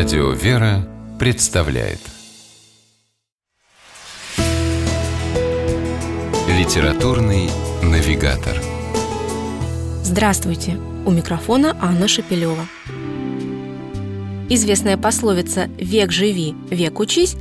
[0.00, 1.98] Радио «Вера» представляет
[6.48, 7.50] Литературный
[7.82, 8.56] навигатор
[10.02, 10.78] Здравствуйте!
[11.04, 12.66] У микрофона Анна Шапилева.
[14.48, 17.36] Известная пословица «век живи, век учись»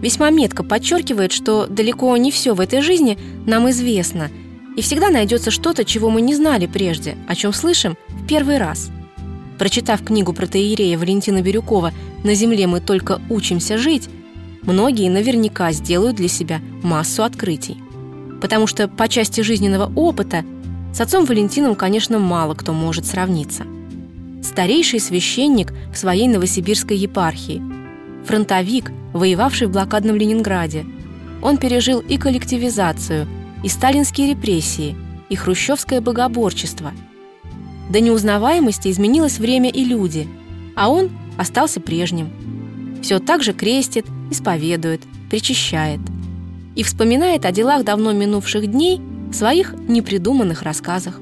[0.00, 4.30] весьма метко подчеркивает, что далеко не все в этой жизни нам известно,
[4.76, 8.92] и всегда найдется что-то, чего мы не знали прежде, о чем слышим в первый раз.
[9.58, 11.92] Прочитав книгу про Таирея Валентина Бирюкова
[12.24, 14.08] «На земле мы только учимся жить»,
[14.62, 17.76] многие наверняка сделают для себя массу открытий.
[18.40, 20.44] Потому что по части жизненного опыта
[20.92, 23.64] с отцом Валентином, конечно, мало кто может сравниться.
[24.42, 27.62] Старейший священник в своей новосибирской епархии,
[28.26, 30.84] фронтовик, воевавший в блокадном Ленинграде.
[31.42, 33.28] Он пережил и коллективизацию,
[33.62, 34.96] и сталинские репрессии,
[35.28, 36.92] и хрущевское богоборчество–
[37.90, 40.28] до неузнаваемости изменилось время и люди,
[40.74, 42.30] а он остался прежним.
[43.02, 46.00] Все так же крестит, исповедует, причащает.
[46.74, 51.20] И вспоминает о делах давно минувших дней в своих непридуманных рассказах.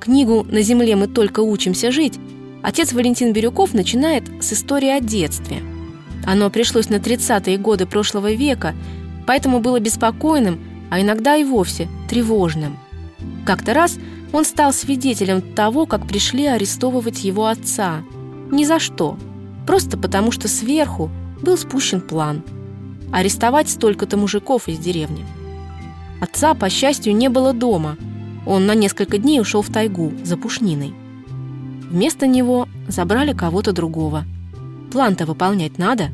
[0.00, 2.14] Книгу «На земле мы только учимся жить»
[2.62, 5.62] отец Валентин Бирюков начинает с истории о детстве.
[6.26, 8.74] Оно пришлось на 30-е годы прошлого века,
[9.26, 10.58] поэтому было беспокойным,
[10.90, 12.78] а иногда и вовсе тревожным.
[13.46, 13.96] Как-то раз–
[14.32, 18.02] он стал свидетелем того, как пришли арестовывать его отца.
[18.50, 19.16] Ни за что.
[19.66, 21.10] Просто потому, что сверху
[21.42, 22.42] был спущен план.
[23.12, 25.24] Арестовать столько-то мужиков из деревни.
[26.20, 27.96] Отца, по счастью, не было дома.
[28.46, 30.94] Он на несколько дней ушел в тайгу за пушниной.
[31.90, 34.24] Вместо него забрали кого-то другого.
[34.92, 36.10] План-то выполнять надо.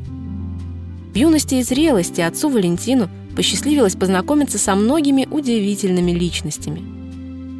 [1.13, 6.83] В юности и зрелости отцу Валентину посчастливилось познакомиться со многими удивительными личностями–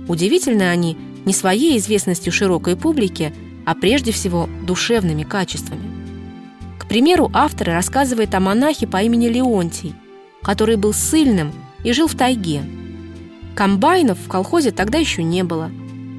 [0.08, 3.34] Удивительны они не своей известностью широкой публике,
[3.66, 5.81] а прежде всего душевными качествами.
[6.78, 9.95] К примеру, автор рассказывает о монахе по имени Леонтий,
[10.44, 11.52] который был сильным
[11.84, 12.62] и жил в тайге.
[13.56, 15.72] Комбайнов в колхозе тогда еще не было.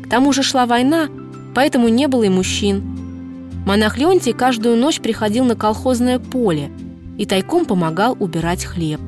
[0.05, 1.09] К тому же шла война,
[1.55, 2.83] поэтому не было и мужчин.
[3.67, 6.71] Монах Леонтий каждую ночь приходил на колхозное поле
[7.19, 9.01] и тайком помогал убирать хлеб.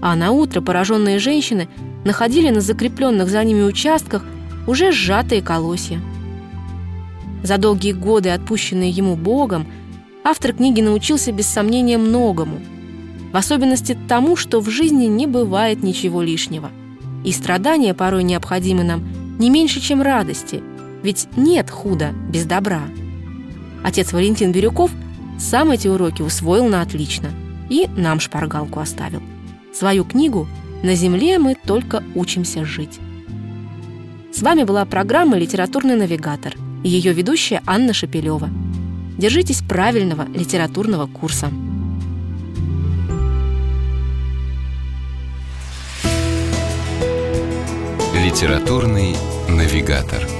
[0.00, 1.68] А на утро пораженные женщины
[2.04, 4.24] находили на закрепленных за ними участках
[4.66, 6.00] уже сжатые колосья.
[7.42, 9.66] За долгие годы, отпущенные ему Богом,
[10.22, 12.60] автор книги научился без сомнения многому,
[13.32, 16.70] в особенности тому, что в жизни не бывает ничего лишнего.
[17.24, 19.02] И страдания порой необходимы нам
[19.38, 20.62] не меньше, чем радости,
[21.02, 22.82] ведь нет худа без добра.
[23.82, 24.90] Отец Валентин Бирюков
[25.38, 27.30] сам эти уроки усвоил на отлично
[27.68, 29.22] и нам шпаргалку оставил.
[29.74, 30.46] Свою книгу–
[30.84, 33.00] на Земле мы только учимся жить.
[34.32, 38.50] С вами была программа «Литературный навигатор» и ее ведущая Анна Шапилева.
[39.16, 41.48] Держитесь правильного литературного курса.
[48.22, 49.16] Литературный
[49.48, 50.33] навигатор.